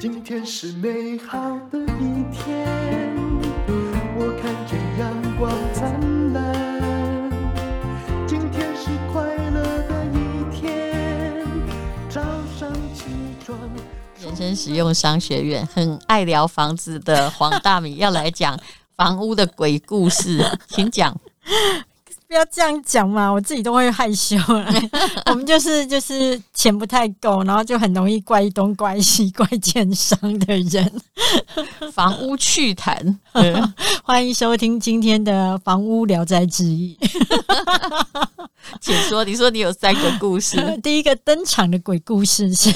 [0.00, 1.38] 今天是美好
[1.70, 2.66] 的一天，
[4.16, 7.30] 我看见阳光灿烂。
[8.26, 11.44] 今天是快乐的一天，
[12.08, 12.22] 早
[12.58, 13.04] 上起
[13.44, 13.58] 床。
[14.22, 18.58] 人生实用商学院很爱聊房子的黄大米要来讲
[18.96, 21.14] 房屋的鬼故事，请讲。
[22.30, 24.72] 不要这样讲嘛，我自己都会害羞了。
[25.26, 30.88] 我们就是就是钱不太够，然后就很容易怪东怪西怪奸商的人。
[31.92, 33.18] 房屋趣谈，
[34.04, 36.96] 欢迎收听今天的房屋聊斋志异。
[38.80, 40.56] 请说，你说你有三个故事。
[40.84, 42.72] 第一个登场的鬼故事是，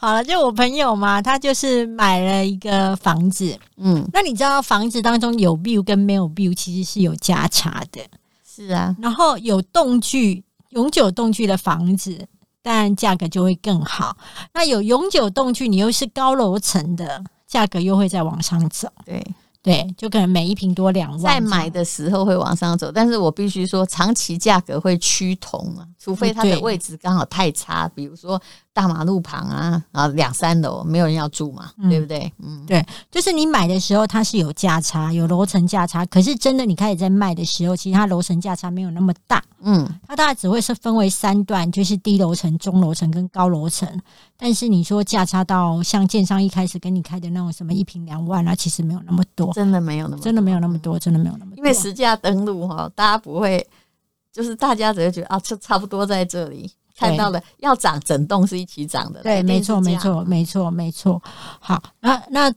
[0.00, 8.00] 好了，就我朋友嘛，他就是买了一个房子，嗯，那你知道房子当中有 view 跟没有 view 其实是有价差的。
[8.60, 12.26] 是啊，然后有动距、永久动距的房子，
[12.60, 14.14] 但价格就会更好。
[14.52, 18.86] 那有永久动距，你又是高楼层的，价格又会再往上走。
[19.06, 19.24] 对
[19.62, 21.20] 对，就可能每一平多两万。
[21.20, 28.38] 在买的时候会往上走，但是我必须说，长期价格会趋同啊，除非它的位置刚好太差，比如说。
[28.80, 32.32] 大马路旁啊，然后两三楼没有人要住嘛，嗯、对不对？
[32.42, 43.86] 嗯，对，就是你买的时候它是有价差，有楼层价差，可是真的你开始在卖的时候，其实它楼层价差没有那么大，嗯，它大概只会是分为三段，就是低楼层、中楼层跟高楼层。
[44.38, 53.66] 但是你说价差到像建商一开始跟你开的那种什么一平两万啊，其实没有那么多，真的没有那么，真的没有那么多，真的没有那么多，因为实价登录哈，大家不会，
[54.32, 56.72] 就是大家只会觉得啊，就差不多在这里。
[57.00, 59.22] 看到了，要涨整栋是一起涨的。
[59.22, 61.22] 对，没错，没错，没错，没错。
[61.58, 62.52] 好，那那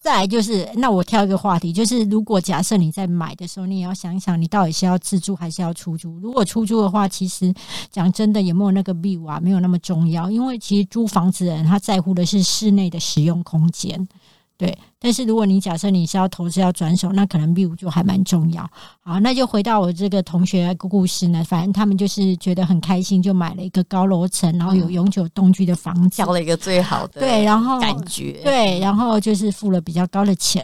[0.00, 6.18] 再来就是，那我挑一个话题，就是如果假设你在买的时候，你也要想一想，你到底是要自住还是要出租？
[6.18, 7.52] 如果出租的话，其实
[7.90, 14.08] 讲真的，有没有那个 view 啊，没有那么重要，因为其实租房子的人他在乎的是室内的使用空间。
[14.60, 18.62] 对，但是如果你假设你是要投资要转手，那可能 view 就还蛮重要。
[19.00, 30.62] 好，那就回到我这个同学的故事呢，反正他们就是觉得很开心，就买了一个高楼层，然后有永久动居的房子，挑了一个最好的对，然后感觉对，然后就是付了比较高的钱。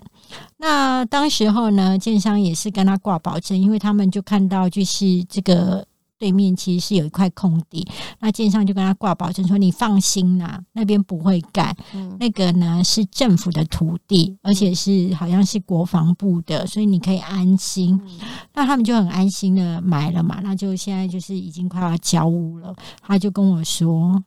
[0.58, 5.86] 那当时候呢，建商也是跟他挂保证，因为他们就看到就是这个。
[6.18, 7.86] 对面其实是有一块空地，
[8.20, 11.76] 那建商就跟他挂保证说：“你放心啦，那边不会盖。
[11.94, 18.00] 嗯、那个呢是政府的土地，而且是好像是国防部的，所以你可以安心。
[18.06, 18.18] 嗯”
[18.54, 22.74] 那他们就很安心的买了嘛，那就现在就是已经快要交屋了。
[23.02, 24.24] 他就跟我说：“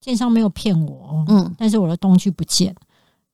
[0.00, 2.74] 建商没有骗我，嗯，但是我的东西不见。”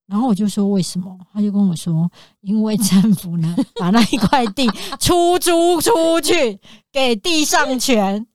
[0.07, 1.19] 然后我就说为什么？
[1.33, 4.67] 他就跟我说，因为政府呢把那一块地
[5.01, 6.59] 出租出去
[6.93, 8.27] 给地上权。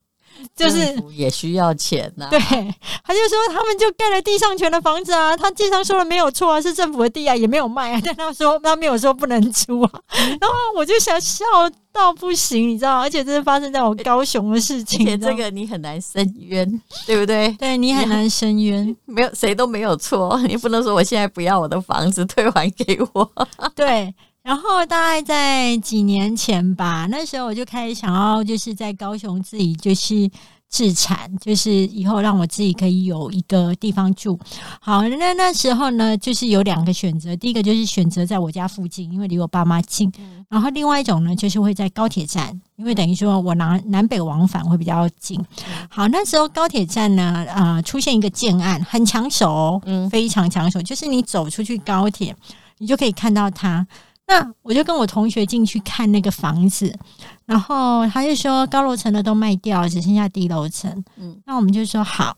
[0.55, 9.91] 就是也需要钱呐、啊，对，他就说他们就盖了地上权的房子啊，他经常说的没有错啊，是政府的地啊，也没有卖啊，但他说他没有说不能租啊，
[10.39, 11.43] 然后我就想笑
[11.91, 17.49] 到不行，你知道，而且这是发生在我高雄的事情，而且这个你很难申冤，对不对？
[17.59, 23.31] 对，你很难申冤， 没有谁都没有错，你不能说我现在不要我的房子退还给我，
[23.75, 24.13] 对。
[24.43, 30.27] 然后大概在几年前吧，那时候我就开始想要，就是在高雄自己就是
[30.67, 34.39] 自产，就是以后让我自己可以有一个地方住。
[34.79, 40.11] 好，那那时候呢，就是有两个选择，第一个就是选择在我家附近，因为离我爸妈近。
[40.49, 45.39] 然后另外一种呢，就是会在高铁站，因为等于说我南南北往返会比较近。
[45.87, 52.35] 好，那时候高铁站呢，啊、呃，出现一个建案，很抢手，嗯，非常抢手，就是你走出去高铁，
[52.79, 53.85] 你就可以看到它。
[54.31, 56.97] 那我就跟我同学进去看那个房子，
[57.45, 61.03] 然后他就说高楼层的都卖掉，只剩下低楼层。
[61.17, 62.37] 嗯，那我们就说好，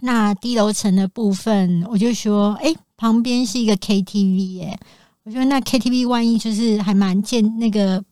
[0.00, 4.78] 那低楼层的部分，我就说，哎、欸，旁边是一个 KTV 耶，
[5.24, 8.02] 我觉得那 KTV 万一就是还蛮建那个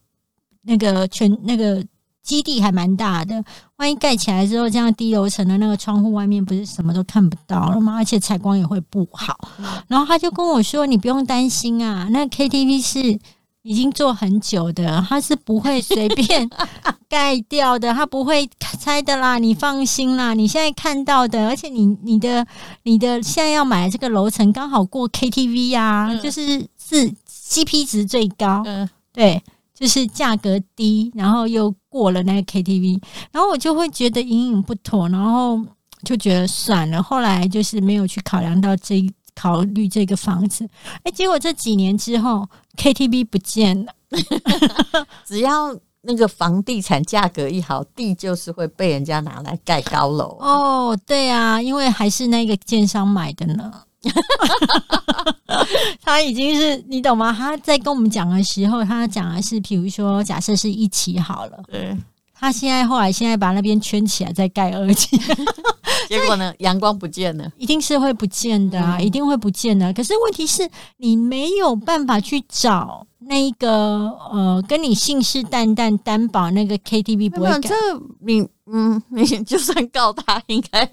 [0.62, 1.83] 那个全那个。
[2.25, 3.45] 基地还蛮大的，
[3.77, 7.97] 万一盖起来之后，这样低楼层的那个窗户外面不是什么都看不到了吗？
[7.97, 9.39] 而且采光也会不好。
[9.87, 13.21] 然后他就跟我说：“你不用担心啊，那 KTV 是
[13.60, 16.48] 已经做很久的，他是不会随便
[17.10, 18.48] 盖掉的，他不会
[18.81, 20.33] 拆的啦，你放心啦。
[20.33, 22.47] 你现在看到的，而且你你的
[22.84, 29.43] 你的现在要买的这个楼层刚好过 KTV 啊，就是是 CP 值最高，嗯，对。”
[29.74, 35.60] 就是价格低，然后又过了那个 KTV，然后我就会觉得隐隐不妥，然后
[36.04, 37.03] 就觉得算了。
[37.03, 39.04] 后来就是没有去考量到这
[39.34, 40.68] 考虑这个房子，
[41.03, 43.92] 哎，结果这几年之后 KTV 不见了。
[45.26, 50.36] 只要那个房地产价格一好，地就是会被人家拿来盖高楼。
[50.38, 53.72] 哦，对啊，因为还是那个建商买的呢。
[56.03, 57.33] 他已经是你懂吗？
[57.36, 61.97] 他在跟我们讲的时候，他讲的是，比如说，假设是一期好了，对。
[62.36, 65.18] 他现在后来现在把那边圈起来，再盖二期，
[66.10, 69.91] 结果呢，阳光不见了，一定是会不见的啊，嗯、一定会不见的。
[69.95, 70.68] 可是问题是
[70.98, 77.68] 你没有办法去找那个呃，跟你信誓旦旦担保那个 KTV 不会改。
[77.68, 77.74] 这
[78.21, 80.91] 你嗯，你就算告他，应该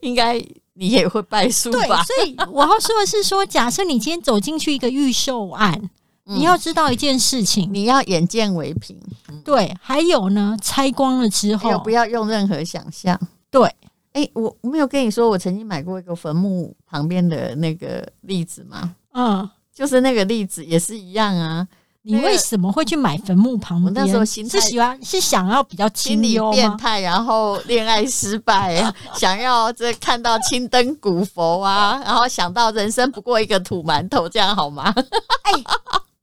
[0.00, 0.42] 应该
[0.78, 1.78] 你也会败诉吧？
[1.78, 5.90] 对，所以我要说的是说，假设你今天走进去一个预售案。
[6.30, 8.94] 你要知道一件事情，你要眼见为凭。
[9.42, 13.18] 对，还有呢，拆光了之后，不要用任何想象。
[13.50, 13.62] 对，
[14.12, 18.94] 哎、欸，我没有跟你说，我曾经买过一个坟墓旁边的那个例子吗？
[19.14, 21.66] 嗯，就是那个例子也是一样啊。
[22.08, 23.94] 你为什么会去买坟墓旁边？
[23.94, 28.82] 我那时候心是喜欢，是想要比较心理变态，然后恋爱失败，
[29.14, 34.92] 想要这看到青灯古佛啊，然后想到人生不过一个土馒头，这样好吗？
[35.42, 35.52] 哎。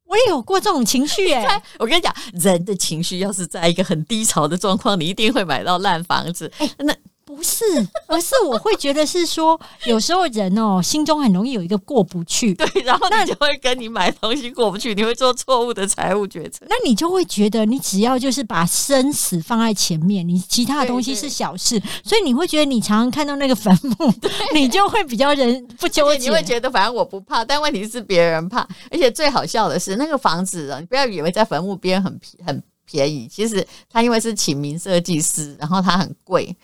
[0.07, 1.63] 我也有过这种情绪哎、 欸！
[1.77, 6.49] 我跟你讲，人的情绪要是在一个很低潮的状况，你一定会买到烂房子。
[6.77, 6.93] 那。
[7.35, 7.63] 不是，
[8.07, 16.65] 而是我会觉得是说，有时候人哦，心中很容易有一个过不去，对，然后那就会跟你买东西过不去，你会做错误的财务决策。
[16.69, 24.13] 那你就会觉得，你只要就是把生死放在前面，你其他的东西是小事，所以你会觉得你常常看到那个坟墓，
[24.53, 28.67] 你就会比较人不纠结，你会觉得反正我不怕，但问题是别人怕。
[28.89, 36.55] 而且最好笑的是，那个房子啊，你不要以为在坟墓边很很便宜，其实它因为是请名设计师，然后它很贵。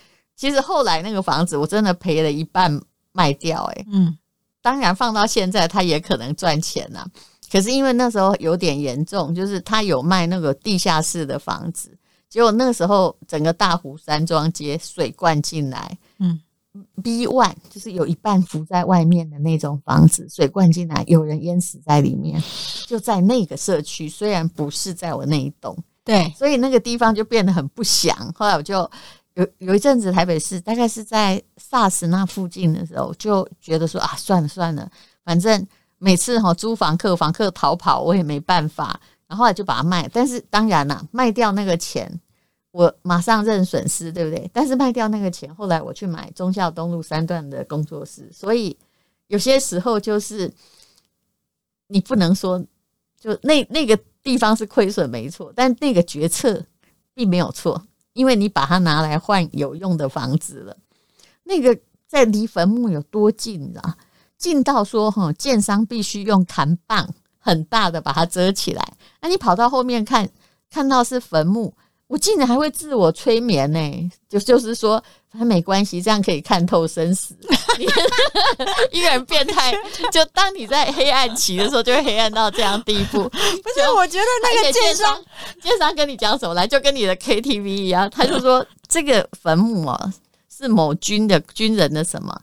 [0.41, 4.17] 其实后来那个房子我真的赔了一半卖掉，欸，哎，嗯，
[4.59, 7.05] 当然放到现在它也可能赚钱呐。
[7.51, 11.95] 可是因为那时候有点严重，就是他有卖那个地下室的房子，
[12.27, 16.41] 结果那个时候整个大湖山庄街水灌进来，嗯
[17.03, 22.41] ，B one 就是有一半浮在外面的那种房子，水灌进来，有人淹死在里面，
[22.87, 28.33] 就在那个社区，虽然不是在我那一栋，对，所以那个地方就变得很不祥。
[28.35, 28.89] 后来我就。
[29.35, 34.91] 有有一阵子，台北市大概是在 SARS 那附近的时候，就觉得说啊，算了算了，
[35.23, 35.65] 反正
[35.97, 40.09] 每次哈租房客房客逃跑，我也没办法，然后后来就把它卖。
[40.11, 42.19] 但是当然啦，卖掉那个钱，
[42.71, 44.49] 我马上认损失，对不对？
[44.53, 48.77] 但是卖掉那个钱，后来我去买忠孝东路三段的工作室，所以
[49.27, 50.51] 有些时候就是
[51.87, 52.61] 你不能说，
[53.17, 56.65] 就那那个地方是亏损没错，但那个决策
[57.13, 57.81] 并没有错。
[58.13, 60.77] 因为你把它拿来换有用的房子了，
[61.43, 61.77] 那个
[62.07, 63.97] 在离坟墓有多近啊？
[64.37, 68.93] 近到说哈，建商必须用砍棒很大的把它遮起来。
[69.21, 70.29] 那你跑到后面看，
[70.69, 71.73] 看到是坟墓，
[72.11, 75.01] 我竟然还会自我催眠呢、欸，就就是说。
[75.31, 77.33] 反正没关系，这样可以看透生死。
[78.91, 79.73] 一个人变态，
[80.11, 83.23] 就当你在黑暗期的时候，就会黑暗到这样地步。
[83.29, 85.23] 不是，我觉得那个奸商，
[85.61, 90.13] 奸商跟你讲什么来，就跟你的 KTV 一样，他就说这个坟墓哦，
[90.53, 92.37] 是某军的军人的什么，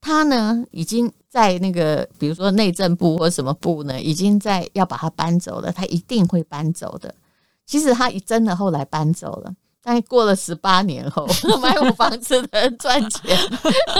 [0.00, 7.14] 他呢已经在那个，比如说内政部或什么部呢，已经在要把它搬走了，他一定会搬走的。
[7.70, 9.52] 其实他真的后来搬走了。
[9.80, 11.24] 但过了十八年后，
[11.62, 13.38] 买我房子的人赚钱。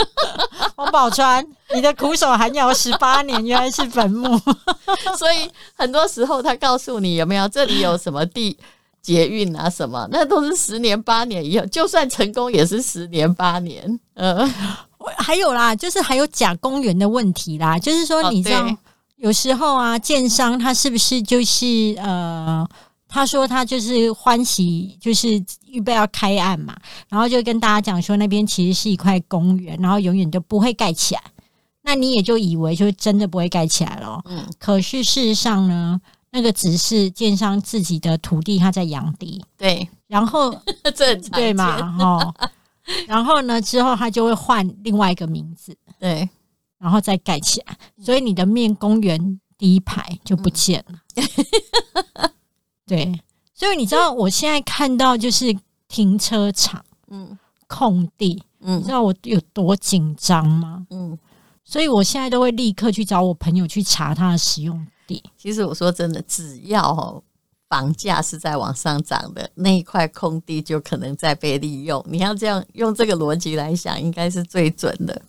[0.75, 4.37] 王宝钏，你的苦守寒窑十八年，原来是坟墓。
[5.17, 8.59] 所以很多时候，他告诉你有没有这里有什么地
[9.01, 14.01] 捷运啊什么，那都是十年八年以后，就算成功也是十年八年。
[14.15, 14.53] 嗯，
[15.17, 18.67] 还有啦，就是还有假公园的问题啦，就是说你知道，
[19.17, 22.67] 有时候啊，建商他是不是就是呃？
[23.11, 25.29] 他说他就是欢喜，就是
[25.67, 26.75] 预备要开案嘛，
[27.09, 31.23] 然后就跟大家讲说那边其实是一块公园，然后永远都不会盖起来。
[31.83, 34.21] 那你也就以为就真的不会盖起来了。
[34.27, 36.01] 嗯，可是事实上呢，
[36.31, 39.45] 那个只是建商自己的土地，他在养地。
[39.57, 40.55] 对，然后
[40.95, 41.81] 这对嘛？
[41.99, 42.35] 哈，
[43.09, 46.29] 然后呢之后他就会换另外一个名字，对，
[46.79, 50.99] 然后再盖起来，所以你的面公园第一排就不见了。
[51.17, 52.31] 嗯
[52.91, 53.21] 对，
[53.55, 55.57] 所以你知道我现在看到就是
[55.87, 60.85] 停车场，嗯，空地，嗯，你知道我有多紧张吗？
[60.91, 61.17] 嗯，
[61.65, 65.23] 所以我现在都会立刻去找我朋友去查他的使用地。
[65.37, 67.23] 其实我说真的，只要
[67.69, 72.05] 房价是在往上涨的，那一块空地就可能在被利用。
[72.09, 75.23] 你要这样用这个逻辑来想，应该是最准的。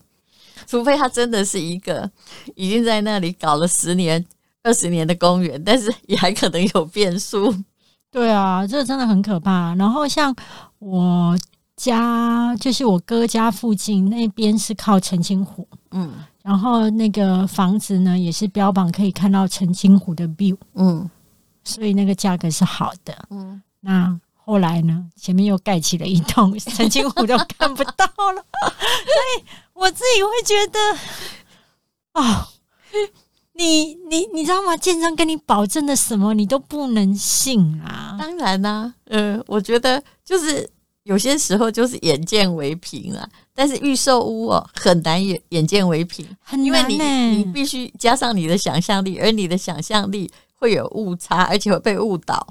[0.65, 2.09] 除非他真的是一个
[2.55, 4.25] 已经在那里搞了十年。
[4.63, 7.53] 二十年的公园，但是 也还可能有变数。
[8.11, 9.73] 对啊，这真的很可怕。
[9.75, 10.35] 然后像
[10.79, 11.37] 我
[11.77, 16.11] 家，就是我哥家附近那边是靠澄清湖，嗯，
[16.43, 21.09] 然后那个房子呢，也是标榜可以看到澄清湖的 view，嗯，
[21.63, 23.27] 所以那个价格是好的。
[23.29, 30.79] 嗯，那后来呢，前面又盖起了一栋， 澄清湖都看不到了，所以我自己会觉得，
[32.21, 32.47] 哦，
[33.61, 34.75] 你你你知道吗？
[34.75, 38.15] 建商跟你保证的什么，你都不能信啊！
[38.19, 40.69] 当然啦、呃，我觉得就是。
[41.03, 52.45] 有些时候就是眼见为凭啊，但是预售屋哦很难眼眼见为凭，很难，因为你你必须加上你的想象力，而你的想象力会有误差，而且会被误导。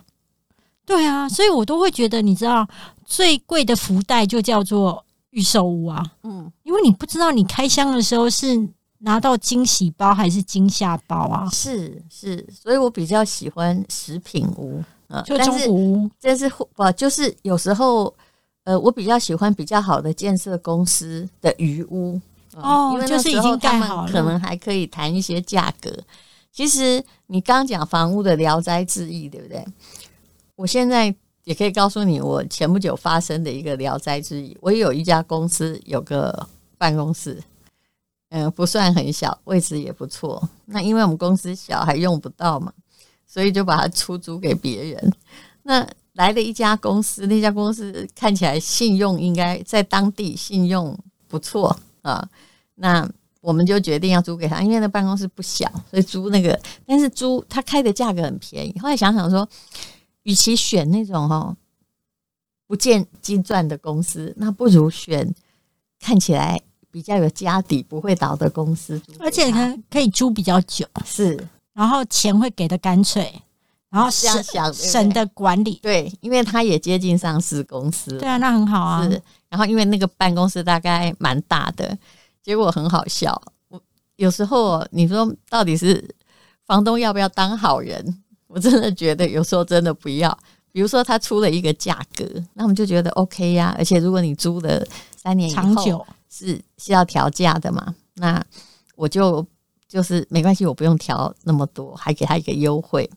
[0.84, 2.66] 对啊，所以我都会觉得，你知道
[3.06, 8.68] 最贵的福袋就叫做预售屋啊，嗯，因为你不知道你开箱的时候是
[9.00, 18.14] 拿到惊喜包还是惊吓包啊，是是，所以我比较喜欢食品屋呃，就中古屋，但是不就是有时候。
[18.64, 22.20] 呃，我比较喜欢比较好的建设公司的鱼屋
[22.54, 25.90] 哦，因为就是已经盖好了，可能还可以谈一些价格。
[26.52, 29.64] 其实你刚讲房屋的聊斋志异，对不对？
[30.56, 31.12] 我现在
[31.44, 34.54] 也可以告诉你，我前不久发生的一个聊斋志异。
[34.60, 37.42] 我也有一家公司有个办公室，
[38.30, 40.48] 嗯、不算很小，位置也不错。
[40.66, 42.72] 那因为我们公司小，还用不到嘛，
[43.26, 45.12] 所以就把它出租给别人。
[45.64, 52.28] 那来了一家公司，那家公司看起来信用应该在当地信用不错啊。
[52.76, 53.08] 那
[53.40, 56.58] 我们就决定要租给他，因为那办公室不小，所以租那个。
[56.86, 58.78] 但是租他开的价格很便宜。
[58.78, 59.48] 后来想想说，
[60.22, 61.56] 与其选那种哈
[62.66, 65.34] 不见金钻的公司，那不如选
[65.98, 66.60] 看起来
[66.90, 69.00] 比较有家底、不会倒的公司。
[69.18, 73.32] 而且可可以租比较久，是，然后钱会给的干脆。
[73.90, 79.02] 然后省省的管理，对，因为他也接近上市公司，对啊，那很好啊。
[79.02, 81.98] 是，然后因为那个办公室大概蛮大的，
[82.40, 83.42] 结果很好笑。
[83.68, 83.80] 我
[84.14, 86.08] 有时候你说到底是
[86.64, 88.22] 房东要不要当好人？
[88.46, 90.38] 我真的觉得有时候真的不要。
[90.70, 93.74] 比如说他出了一个价格，那我们就觉得 OK 呀。
[93.76, 94.86] 而且如果你租了
[95.20, 98.42] 三年以后长久是需要调价的嘛，那
[98.96, 99.46] 我就
[99.86, 103.08] 就是没关系，我不用调那么多，还给他一个优惠。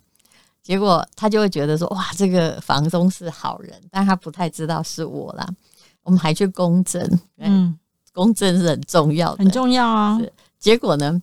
[0.62, 5.48] 结果他就会觉得说：“哇，这个房东是好人，但他不太知道是我啦。”
[6.04, 7.78] 我们还去公证，嗯，
[8.12, 10.20] 公证是很重要的，很重要啊。
[10.60, 11.22] 结果呢，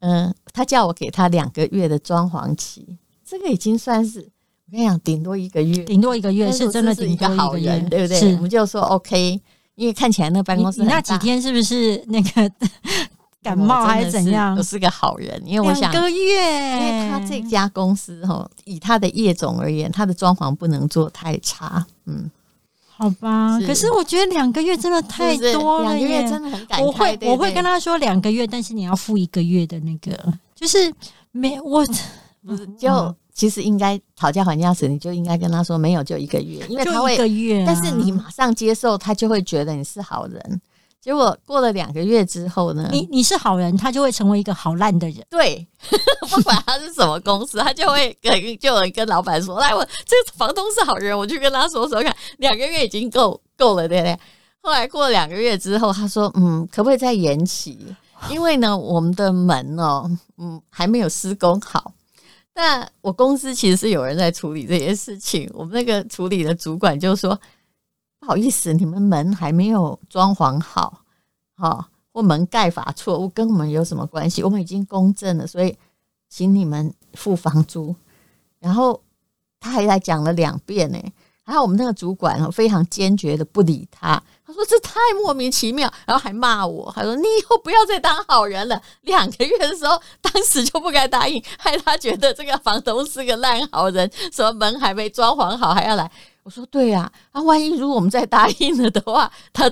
[0.00, 4.20] 嗯、呃，他叫我给他两个月的装潢期，这个已经算是
[4.66, 8.34] 我跟你讲，顶多一个月，顶多一个月是真的是一个好人，对不对？
[8.34, 9.40] 我们就说 OK，
[9.76, 12.50] 因为看起来那办公室那几天是不是那个？
[13.44, 14.56] 感冒还是怎样？
[14.56, 21.84] 我是个好人，因为我想两个月，因为他这家公司哈，以他的业种而言，他的装潢不能做太差。
[22.06, 22.30] 嗯，
[22.88, 23.60] 好吧。
[23.60, 26.82] 是可是我觉得两个月真的太多了耶，两个月真的很感慨。
[26.86, 30.18] 我会我会跟他说两个月，但是你要付一个月的那个，
[30.54, 30.90] 就是
[31.30, 31.84] 没我
[32.46, 40.60] 不是就其实应该讨价还价时，你就应该跟他说没有，就一个月，因为他会一个月、啊，但是你马上接受，他就会觉得你是好人。
[41.00, 45.22] 结果过了两个月之后呢，你你是好人，他就会成为一个好烂的人。
[45.28, 45.66] 对，
[46.30, 54.18] 不管他是什么公司，他就会跟就有人跟老板说：“来，我这个房东是好人，我去跟他说说看。”两个月已经够够了，对不对？
[54.62, 57.78] 后来过了两个月之后，他说：“嗯，可不可以再延期？
[58.30, 61.92] 因为呢，我们的门哦，嗯，还没有施工好。
[62.54, 67.38] 那我公司其实是有人在处理这些事情，我们那个处理的主管就说。”
[68.20, 71.02] 不好意思，你们门还没有装潢好，
[71.56, 74.42] 哈，或门盖法错误，跟我们有什么关系？
[74.42, 75.76] 我们已经公证了，所以
[76.30, 77.94] 请你们付房租。
[78.60, 78.98] 然后
[79.60, 80.98] 他还来讲了两遍呢，
[81.44, 88.80] 然后我们那个主管非常坚决的不理他，他说这太莫名其妙，然后还骂我，他说你以后不要再当好人了。
[89.02, 96.10] 两个月的时候，当时就不该答应，害他觉得这个房东是个烂好人，什么门还没装潢好还要来。
[96.44, 99.70] 我说对呀，啊，万一如果我们再答应了的话， 他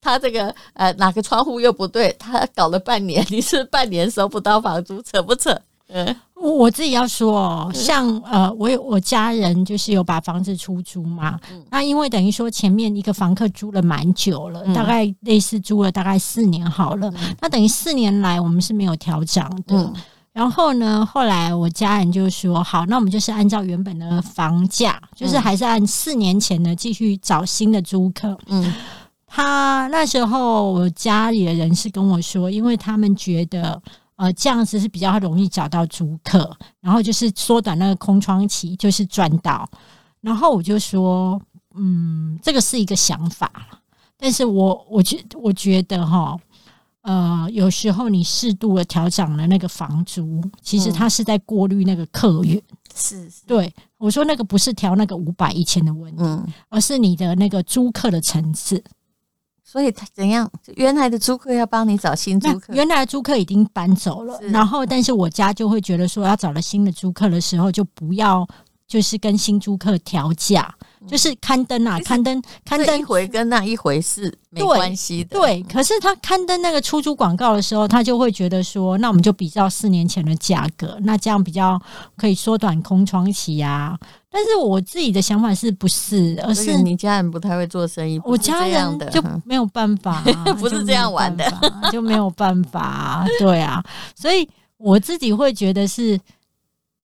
[0.00, 5.60] 他这个呃哪个窗户又不对，他搞了半年，你是半年收不到房租，扯不扯？
[5.88, 19.76] 嗯，我自己要说哦，像呃，我有我家人就是有把房子出租嘛，嗯，那因为等于说前面一个房客租了蛮久了，嗯，大概类似租了大概四年好了，嗯，那等于四年来我们是没有调涨的。
[19.76, 19.94] 嗯。
[20.32, 28.72] 然后呢，后来我家人就说：“好，那我们就是按照原本的房价，就是还是按四年前的继续找新的租客。”嗯，
[29.26, 33.78] 他那时候我家里的人是跟我说，因为他们觉得
[34.22, 39.68] 呃这样子是比较容易找到租客，然后就是缩短那个空窗期，就是赚到。
[40.20, 41.40] 然后我就说
[41.74, 43.50] ：“嗯，这个是一个想法，
[44.16, 46.38] 但是我我觉我觉得哈。”
[47.02, 52.62] 呃，有时候你适度的调整了那个房租，其实它是在过滤那个客源。
[52.94, 58.80] 是，是，对，我说那个不是调那个五百一千的问题，嗯，而是你的那个租客的层次。
[59.72, 60.50] 所以他怎样？
[60.74, 68.46] 原来的租客要帮你找新租客，原来的租客已经搬走了，然后但是我家就会觉得说，要找了新的租客的时候，就不要
[68.86, 70.70] 就是跟新租客调价，
[71.08, 75.62] 就是刊登啊，刊登刊登一回跟那一回是没关系的，对。
[75.62, 81.80] 可是他刊登那个出租广告的时候，他就会觉得说，那我们就比较四年前的价格，那这样比较
[82.18, 83.98] 可以缩短空窗期啊。
[84.32, 86.40] 但是我自己的想法是不是？
[86.42, 90.22] 而是你家人不太会做生意，我家人就 没有办法，
[90.58, 91.44] 不是这样玩的，
[91.92, 93.26] 就没有办法。
[93.38, 93.84] 对啊，
[94.16, 94.48] 所以
[94.78, 96.18] 我自己会觉得是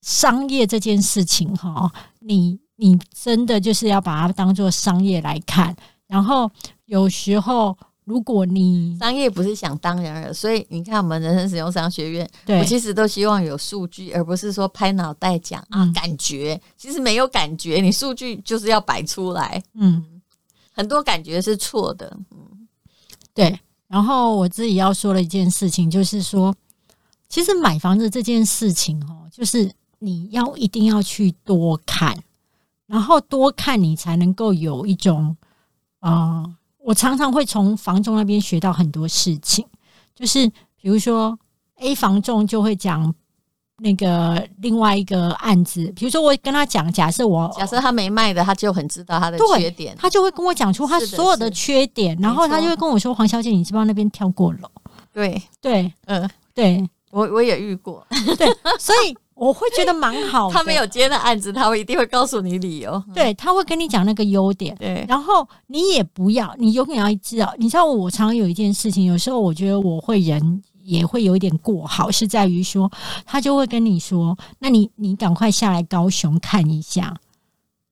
[0.01, 5.75] 商业这件事情哈，你你真的就是要把它当做商业来看，
[6.07, 6.51] 然后
[6.85, 7.77] 有时候。
[8.09, 16.59] 如果你商业不是想当然了，所以你看我们人生使用商学院，我其实都希望有数据，而不是说拍脑袋讲啊、嗯、感觉。
[16.75, 19.61] 其实没有感觉，你数据就是要摆出来。
[19.75, 20.03] 嗯，
[20.71, 22.17] 很多感觉是错的。
[22.31, 22.67] 嗯，
[23.31, 23.59] 对。
[23.87, 26.55] 然后我自己要说的一件事情，就是说，
[27.27, 32.17] 其实买房子这件事情哦，就是你要一定要去多看，
[32.87, 35.37] 然后多看你才能够有一种
[35.99, 36.41] 啊。
[36.41, 36.55] 呃
[36.89, 39.63] 我常常会从房仲那边学到很多事情，
[40.15, 41.37] 就是比如说
[41.75, 43.13] A 房仲就会讲
[43.77, 54.67] 那个另外一个案子，比如说我跟他讲，假设我假设他没卖的，他就很知道他的缺点，他就会跟我讲出他所有的缺点，然后他就会跟我说：“黄小姐，你知不知道那边跳过楼？”
[55.13, 55.39] 对。
[55.61, 56.83] 对，嗯，对。
[57.11, 58.03] 我我也遇过，
[58.35, 58.47] 对，
[58.79, 59.15] 所以。
[59.39, 60.53] 我会觉得蛮好的。
[60.53, 63.01] 他没有接的案子，他会一定会告诉你理由。
[63.15, 64.75] 对，他会跟你讲那个优点。
[64.75, 67.53] 对，然后你也不要，你永远要知道。
[67.57, 72.91] 你知道，我常常有一件事情，有时候我觉得我会人也会有一点过好，是在于说，
[73.25, 77.15] 他就会跟你说：“那你你赶快下来高雄看一下。”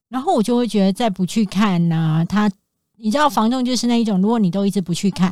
[0.09, 2.51] 然后我就会觉得再不去看呢、啊，他
[2.97, 5.31] 你知道，房仲就是那一种，如果你都一直不去看，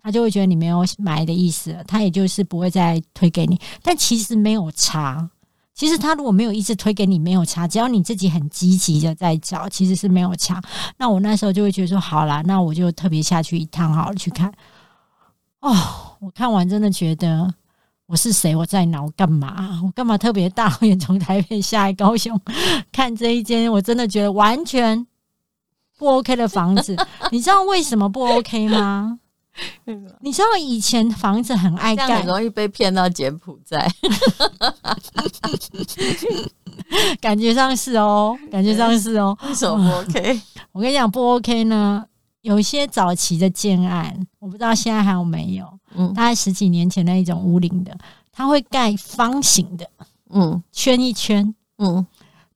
[0.00, 3.58] 他就会觉得你没有买的意思了，他也就是不会再推给你。
[3.82, 5.28] 但其实没有差。
[5.76, 7.68] 其实他如果没有一直推给你，没有差。
[7.68, 10.58] 只要你自己很积极的在找，其实是没有差。
[10.96, 14.50] 那我那时候就会觉得说，好啦，那我就特别下去一趟，好了去看。
[15.60, 17.52] 哦，我看完真的觉得
[18.06, 18.56] 我是谁？
[18.56, 19.02] 我在哪？
[19.02, 19.82] 我干嘛？
[19.84, 22.40] 我干嘛特别大老远从台北下来高雄
[22.90, 23.70] 看这一间？
[23.70, 25.06] 我真的觉得完全
[25.98, 26.96] 不 OK 的房子。
[27.30, 29.18] 你知道为什么不 OK 吗？
[30.20, 33.88] 你知道以前房子很爱盖，很容易被骗到柬埔寨，
[37.20, 39.36] 感觉上是哦，感觉上是哦。
[39.48, 40.40] 为什么不 OK？
[40.72, 42.04] 我跟你讲不 OK 呢？
[42.42, 45.66] 有一些早期的建案，我不知道现在还有没有。
[45.94, 47.96] 嗯，大概十几年前那一种屋龄的，
[48.30, 49.88] 它会盖方形的，
[50.30, 52.06] 嗯，圈一圈，嗯，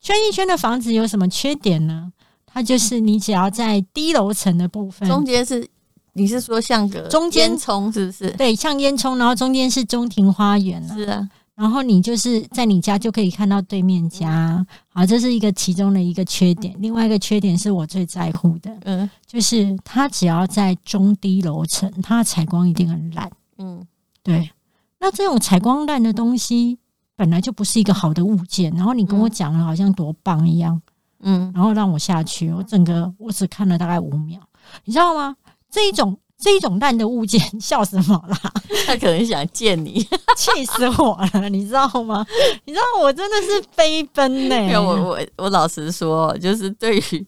[0.00, 2.12] 圈一圈的房子有什么缺点呢？
[2.46, 5.66] 它就是你只要在低楼层的部分，中间是。
[6.12, 8.30] 你是说像个中间冲是不是？
[8.32, 10.82] 对，像烟囱，然后中间是中庭花园。
[10.88, 14.66] 是啊，然后你就是在你家就可以看到对面家。
[14.88, 16.74] 好，这是一个其中的一个缺点。
[16.78, 23.30] 另外一个缺点是我最在乎的，嗯，就是它只要在中低楼层，它采光一定很烂。
[23.58, 23.86] 嗯，
[24.22, 24.50] 对。
[24.98, 26.78] 那这种采光烂的东西
[27.14, 28.72] 本来就不是一个好的物件。
[28.72, 30.80] 然后你跟我讲了，好像多棒一样。
[31.20, 34.40] 嗯，然后让我下去，我整个我只看了大概五秒，
[34.84, 35.36] 你知道吗？
[35.70, 38.52] 这一种这一种烂的物件， 笑什么啦？
[38.87, 40.00] 他可能想见你，
[40.37, 42.26] 气死我了，你知道吗？
[42.64, 44.78] 你知道我真的是飞奔呢、欸。
[44.78, 47.26] 我我我老实说，就是对于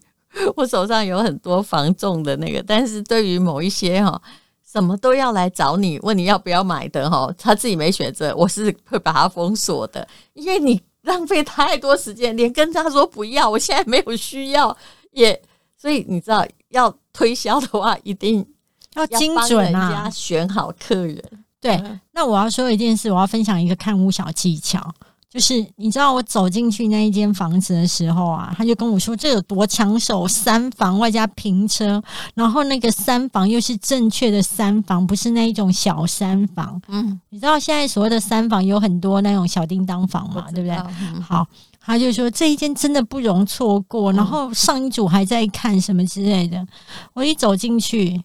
[0.57, 4.21] 我手上有很多防重的那个，但是对于某一些哈，
[4.67, 14.75] 什么都要来找你问你要不要买的哈，他自己没选择，我是会把它封锁的，因为你浪费太多时间，连跟他说不要，我现在没有需要，
[15.11, 15.39] 也
[15.77, 16.47] 所以你知道。
[16.73, 18.45] 要推销的话，一定
[18.97, 20.11] 要精准啊！
[20.11, 21.23] 选好客人。
[21.61, 21.81] 对，
[22.11, 24.93] 那我要说一件事，我要分享一个看屋小技巧，
[25.31, 32.03] 就是你知道我走进去那一间房子的时候啊，他就跟我说这有多抢手，三房外加平车，
[32.35, 36.83] 然后那个三房又是正确的三房，不是那一种小三房。
[36.89, 40.77] 嗯，你知道现在所谓的三房有很多那种小叮当房嘛，对不对？
[41.01, 41.47] 嗯、好。
[41.85, 46.67] 他就说这一间真的不容错过，然后上一组还在看什么之类的。
[47.13, 48.23] 我一走进去，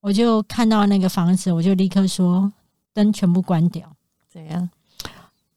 [0.00, 2.52] 我就看到那个房子，我就立刻说
[2.92, 3.90] 灯全部关掉。
[4.30, 4.68] 怎样？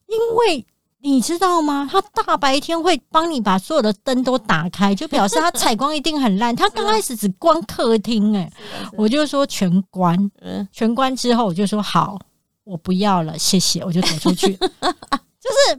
[0.07, 0.65] 因为
[1.03, 1.87] 你知道吗？
[1.91, 6.53] 他大白天会帮你把所有的灯都打开，就表示他采光一定很烂。
[6.55, 8.51] 他刚开始只关客厅，哎，
[8.93, 12.19] 我就说全关，嗯，全关之后我就说好，
[12.63, 14.55] 我不要了，谢谢，我就走出去。
[15.41, 15.77] 就是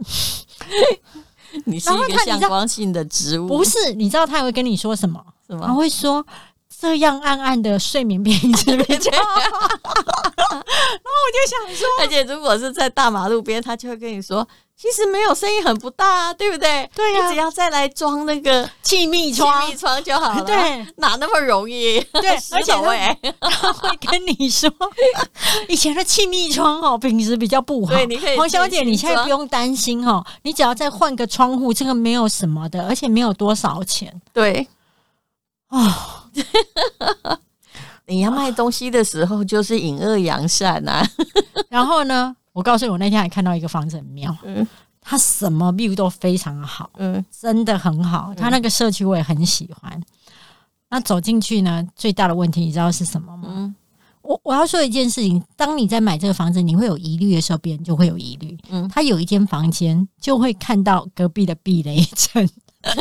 [1.67, 3.93] 你是一个向光性的植物，不是？
[3.95, 5.23] 你知道他还会跟你说什么？
[5.47, 5.67] 什么？
[5.67, 6.25] 他会说。
[6.81, 14.45] 这样暗暗的睡眠品质比较好， 然后我就想说，而且如果是在大马路边，他就会跟你说，
[14.83, 16.91] 其实没有声音很不大啊，对不对？
[16.93, 20.45] 对呀、啊，你只要再来装那个气密窗，气密窗就好了。
[20.45, 22.01] 对，哪那么容易？
[22.15, 24.69] 对， 而且他会 跟你说，
[25.69, 27.93] 以前的气密窗哦，品质比较不好。
[27.95, 34.21] 对，你可以，黄小姐，你现在不用担心哦，你只要再换个窗户，这个没有什么的，而且没有多少钱。
[34.33, 34.67] 对，
[35.71, 35.95] 哦。
[38.07, 41.07] 你要卖东西的时候，就是引恶扬善呐。
[41.69, 44.67] 然后呢，我告诉你，我那天还看到一个房子很妙，嗯，
[45.01, 48.35] 它什么 view 都非常好，嗯，真的很好。
[48.37, 50.01] 它那个社区我也很喜欢。
[50.91, 53.49] 那走进去呢，最大的问题你知道是什么吗？
[53.51, 53.75] 嗯，
[54.21, 58.59] 我我要说一件事情，当你在买这个房子，你会有疑虑的时候，别人就会有疑虑。
[58.69, 62.47] 嗯，他有一间房间就会看到隔壁的避雷针。
[62.83, 62.99] 就 是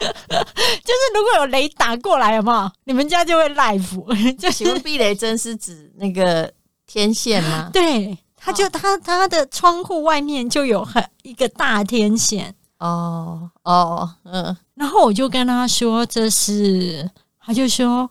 [0.00, 2.72] 就是，如果有雷打过来，好不好？
[2.84, 4.34] 你们家就会 live。
[4.36, 6.52] 就请问避雷针是指那个
[6.92, 7.70] 天线吗？
[7.72, 12.52] 对，他就他他的窗户外面就有很一个大天线。
[12.78, 14.56] 哦哦，嗯。
[14.74, 18.10] 然后我就跟他说这是，他就说。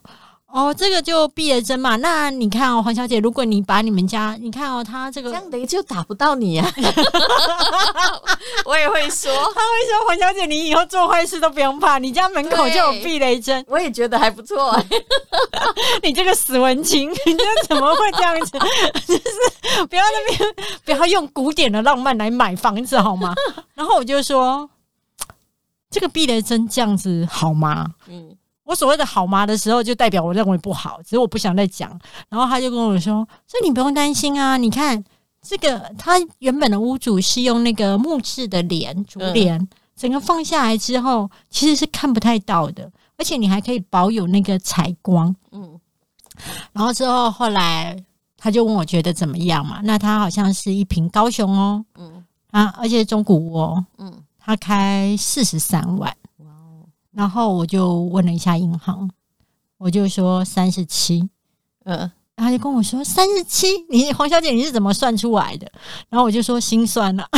[0.52, 1.94] 哦，这个就避雷针嘛。
[1.96, 6.72] 那你看哦，黄小姐，如果你把你们家，你看哦，他这个这样雷就打不到你啊。
[8.66, 13.64] 我也会说，他会说黄小姐，你以后做坏事都不用怕，你家门口就有避雷针。
[13.68, 14.76] 我也觉得还不错。
[16.02, 18.58] 你这个死文青，你这怎么会这样子？
[19.06, 23.34] 就是不要那边不要用古典的浪漫来买房子好吗？
[23.74, 24.68] 然后我就说，
[25.90, 27.86] 这个避雷针这样子好吗？
[28.08, 28.36] 嗯。
[28.70, 31.90] 我所谓的好吗的时候，就代表我认为不好，只是我不想再讲。
[32.28, 35.02] 然后他就跟我说：“所以你不用担心啊，你看
[35.42, 45.80] 这个，他原本的屋主是用那个木质的帘竹帘，整个放下来之后，其实是看不太到的，而且你还可以保有那个采光。”嗯。
[46.72, 47.96] 然后之后后来
[48.38, 49.80] 他就问我觉得怎么样嘛？
[49.82, 56.14] 那他好像是一瓶高雄哦，嗯啊，而且中古屋哦，嗯，他开四十三万。
[57.12, 59.10] 然后我就问了一下银行，
[59.78, 61.28] 我就说三十七，
[61.84, 65.70] 嗯，他就跟我说三十七，你黄小姐你是怎么算出来的？
[66.08, 67.28] 然后我就说心算了，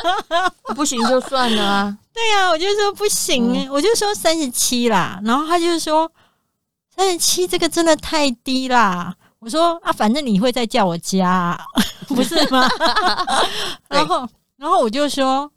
[0.76, 1.98] 不行就算了啊。
[2.12, 5.20] 对呀、啊，我就说不行，嗯、我就说三十七啦。
[5.24, 6.10] 然后他就说
[6.94, 9.14] 三十七这个真的太低啦。
[9.38, 11.60] 我说啊，反正你会再叫我加、啊，
[12.08, 12.68] 不是吗？
[13.88, 15.50] 然后然后我就说。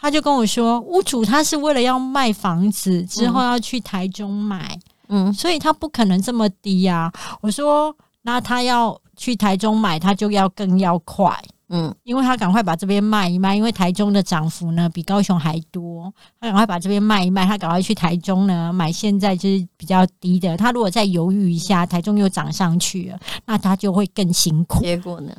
[0.00, 7.38] 他就跟我说，屋主他是为了要卖房子，之后要去台中买，嗯，所以他不可能这么低呀、啊。
[7.40, 11.36] 我说，那他要去台中买，他就要更要快，
[11.68, 20.56] 嗯，因为他赶快把这边卖一卖，因为台中的涨幅呢比高雄还多，他赶快把这边卖一卖，他赶快去台中呢买现在就是比较低的。
[20.56, 24.80] 他如果再犹豫一下，台中又涨上去了，那他就会更辛苦。
[24.80, 25.32] 结果呢？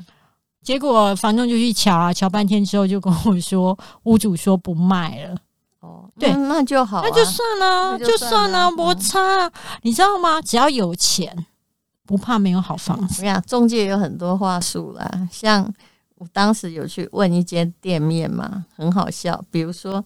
[0.70, 5.36] 结果房东就去瞧啊，瞧半天之后就跟我说，屋主说不卖了。
[5.80, 9.52] 哦，对，那就好，那就算了，就算了，摩擦。
[9.82, 10.40] 你知道吗？
[10.44, 11.36] 只要有钱，
[12.06, 13.24] 不怕没有好房子。
[13.24, 15.28] 你看，中介有很多话术啦。
[15.32, 15.68] 像
[16.20, 19.44] 我当时有去问一间店面嘛，很好笑。
[19.50, 20.04] 比如说，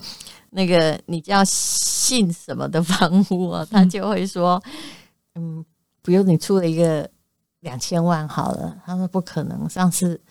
[0.52, 4.64] 那个你叫姓什么的房屋啊， 他就会说，
[5.36, 5.66] 嗯，
[6.02, 7.10] 不用你出了一个
[7.60, 8.78] 两千万好了。
[8.86, 10.22] 他说不可能，上次。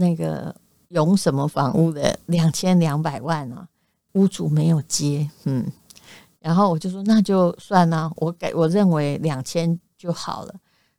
[0.00, 0.54] 那个
[0.90, 3.66] 永什么房屋的两千两百万啊，
[4.12, 5.66] 屋主没有接，嗯，
[6.38, 10.54] 然后我就说那就算了，我给我认为两千就好了。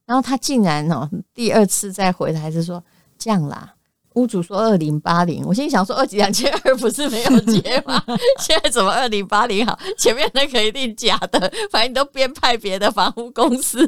[0.06, 2.84] 然后他竟然哦，第二次再回来是说
[3.18, 3.74] 这样啦，
[4.16, 8.04] 屋主说二零八零，我心里想说二几两千二不是没有接吗？
[8.38, 9.80] 现在怎么二零八零好？
[9.98, 11.40] 前面那个一定假的，
[11.72, 13.88] 反正你都编派别的房屋公司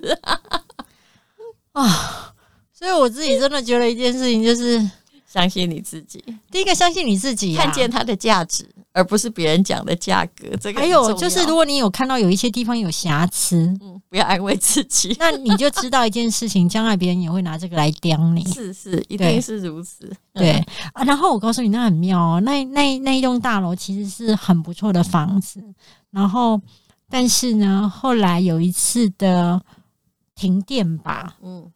[1.74, 2.34] 啊。
[2.72, 4.90] 所以我自己真的觉得一件事情就是。
[5.32, 10.54] 相信你自己，第一个相信你自己，看见它的价值，而不是别人讲的价格。
[10.60, 18.44] 这个还有就是，如果你有看到有一些地方有瑕疵，嗯，不要安慰自己，那你就知道一件事情，将来别人也会拿这个来刁你。
[18.52, 20.12] 是是，一定是如此。
[20.34, 20.52] 对
[20.92, 25.64] 啊，然后我告诉你，那很妙哦，那那那一栋大楼其实是很不错的房子，
[26.10, 26.60] 然后
[27.10, 29.62] 但是呢，后来有一次的
[30.36, 31.72] 停电吧，嗯。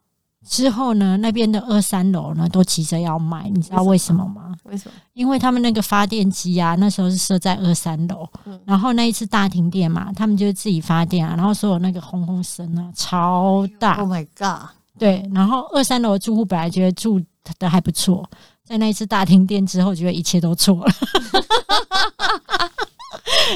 [0.48, 4.54] 之后呢，那边的二三楼呢都急着要卖，你知道为什么吗？
[4.64, 4.94] 为什么？
[5.14, 14.70] 因为他们那个发电机啊，那时候是设在二三楼，嗯、然后那一次大停电嘛，他们就自己发电啊，然后所有那个轰轰声啊超大，Oh my god！
[14.98, 17.20] 对，然后二三楼的住户本来觉得住
[17.60, 18.30] 的还不错，
[18.64, 20.92] 在那一次大停电之后，觉得一切都错了。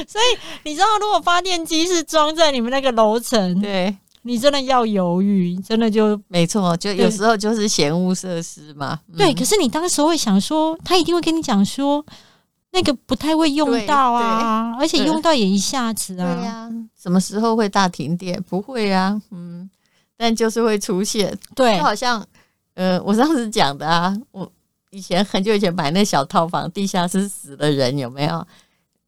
[0.06, 3.96] 所以你知道，如果发电机是装在你们那个楼层，对。
[4.22, 9.00] 你真的要犹豫，真的就没错，就有时候就是嫌物设施嘛。
[9.16, 12.04] 对，可是你当时会想说，他一定会跟你讲说，
[12.72, 16.34] 那个不太会用到啊，而且用到也一下子啊。
[16.34, 18.42] 对呀，什么时候会大停电？
[18.48, 19.68] 不会啊，嗯，
[20.16, 21.36] 但就是会出现。
[21.54, 22.22] 对，就好像
[22.74, 24.50] 呃，我上次讲的啊，我
[24.90, 28.46] 以前很久以前买那小套房，地下室死的人有没有？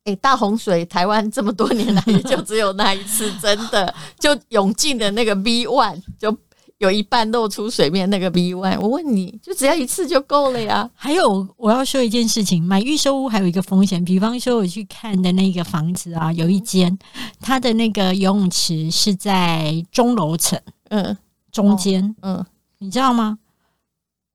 [0.04, 6.36] 哎、欸，大洪水，台湾这么多年来也就只有那一次，真的就涌进的那个 V one，就
[6.78, 8.80] 有一半露出水面那个 V one。
[8.80, 10.90] 我问你就只要一次就够了呀？
[10.94, 16.98] 还有我要说一件事情，买预售屋还有一个风险，比方说我去看的那个房子啊，有一间
[17.40, 21.16] 它的那个游泳池是在中楼层，嗯，
[21.52, 22.44] 中间，嗯，
[22.78, 23.38] 你知道吗？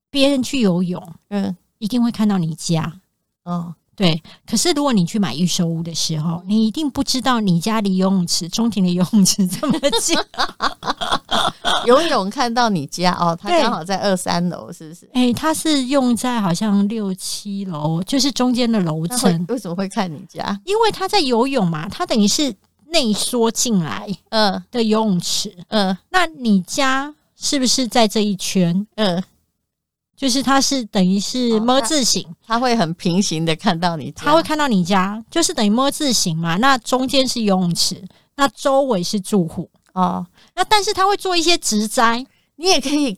[0.10, 3.01] 别人去游泳，嗯，一定会看到你家，
[3.43, 3.75] 哦。
[3.98, 10.16] 对，可是如果你去买预售屋的时候，你一定不知道你家离游泳池、中庭的游泳池这么近。
[11.86, 15.10] 游泳看到你家哦，它刚好在二三楼，是不是？
[15.14, 19.46] 哎，它是用在好像六七楼，就是中间的楼层。
[19.50, 20.60] 为什么会看你家？
[20.64, 22.54] 因为他在游泳嘛，他等于是
[22.90, 28.86] 内缩进来，嗯，的游泳池，嗯，那你家是不是在这一圈？
[28.96, 29.24] 嗯。
[30.17, 36.58] 就是它是等于是摸字形，它、哦、会很平行的看到你家，它会看到你家，就是等于摸字形嘛。
[36.58, 38.03] 那中间是游泳池，
[38.36, 40.25] 那周围是住户哦。
[40.56, 42.25] 那但是它会做一些植栽，
[42.56, 43.15] 你也可以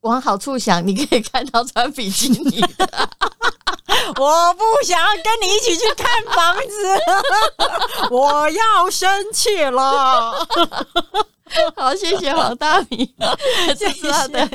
[0.00, 3.10] 往好处想，你可以看到穿比基尼的。
[4.18, 10.44] 我不想要跟你一起去看房子， 我要生气了。
[11.76, 13.14] 好，谢谢黄大米，
[13.76, 14.10] 谢谢。
[14.10, 14.48] 他的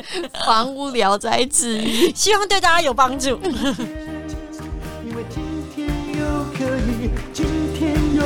[0.45, 1.77] 房屋聊斋志。
[1.79, 3.29] 异， 希望对大家有帮助。
[3.29, 5.41] 因为今
[5.75, 5.87] 天
[6.19, 7.45] 又可以，今
[7.77, 8.23] 天又